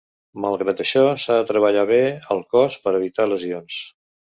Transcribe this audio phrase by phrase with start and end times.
[0.45, 2.01] Malgrat això, s'ha de treballar bé
[2.39, 3.85] el cos per evitar lesions.